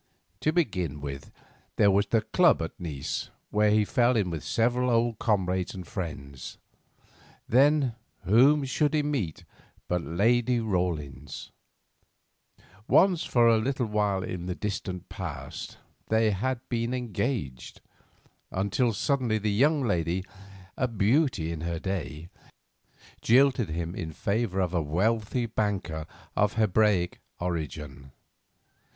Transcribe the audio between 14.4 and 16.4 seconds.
the distant past, they